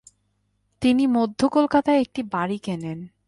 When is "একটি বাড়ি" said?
2.01-2.57